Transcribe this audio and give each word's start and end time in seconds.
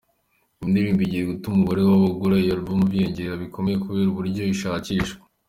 Iyi 0.59 0.69
ndirimbo 0.71 1.01
igiye 1.03 1.23
gutuma 1.31 1.53
umubare 1.55 1.81
w’abagura 1.83 2.35
iyi 2.37 2.51
album 2.55 2.79
wiyongera 2.91 3.41
bikomeye 3.43 3.75
kubera 3.83 4.07
uburyo 4.09 4.41
ishakishwa. 4.53 5.23